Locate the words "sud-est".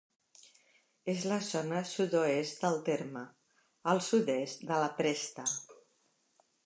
4.07-4.65